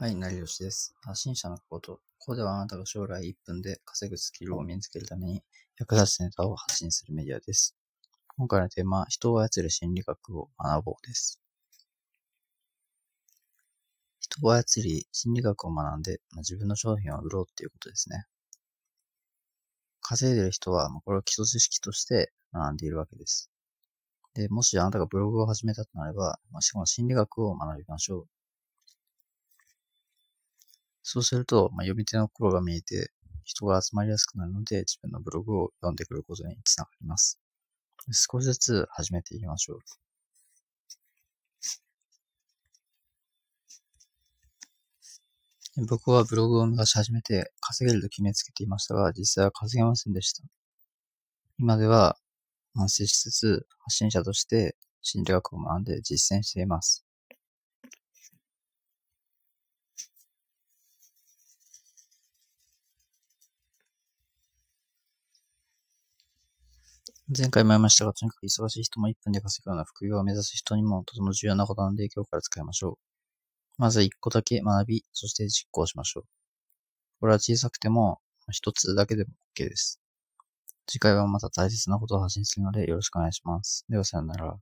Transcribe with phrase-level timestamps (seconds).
[0.00, 0.94] はい、成吉です。
[1.02, 1.94] 発信者のこと。
[2.20, 5.42] ここではあなたが将来1分で稼ぐスキルを身につけるために
[5.76, 7.76] 役立つネタを発信するメディアです。
[8.36, 11.40] 今回のテーマは人を操る心理学を学ぼうです。
[14.20, 18.24] 人を操り心理学を学んで、まあ、自分の商品を売ろうっていうことですね。
[20.00, 23.50] 稼いでる人は、まあ、これを基礎知識として学んでいるわけです。
[24.34, 28.37] で、もしあなたがブログを始めたとなれば、まあ、しかも心理学を学びましょう。
[31.10, 33.10] そうすると、まあ、読み手の心が見えて、
[33.42, 37.40] 人が集まりやすくなるので、自分のブログを読んでくることにつながります。
[38.12, 39.78] 少しずつ始めていきましょう。
[45.86, 50.42] 僕はブログを昔始めて稼げると決めつけていましたが、実際は稼げませんでした。
[51.58, 52.18] 今では
[52.74, 57.07] 反省しつつ、発信者として心理学を学んで実践しています。
[67.36, 72.94] 前回も言いましたが、とにかく忙しい人も1分で稼ぐような副業を目指す人にもとても重要なことなので、今日から使いましょう。
[73.76, 76.24] まず1個だけ学び、そして実行しましょう。
[77.20, 80.00] これは小さくても、1つだけでも OK です。
[80.86, 83.84] 次回はまた大切なことを発信するのでよろしくお願いします。
[83.90, 84.56] ではさよなら。